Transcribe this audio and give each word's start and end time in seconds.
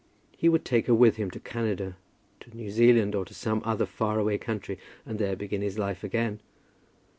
He 0.35 0.49
would 0.49 0.65
take 0.65 0.87
her 0.87 0.95
with 0.95 1.17
him 1.17 1.29
to 1.29 1.39
Canada, 1.39 1.95
to 2.39 2.57
New 2.57 2.71
Zealand, 2.71 3.13
or 3.13 3.23
to 3.23 3.35
some 3.35 3.61
other 3.63 3.85
far 3.85 4.17
away 4.17 4.39
country, 4.39 4.79
and 5.05 5.19
there 5.19 5.35
begin 5.35 5.61
his 5.61 5.77
life 5.77 6.03
again. 6.03 6.39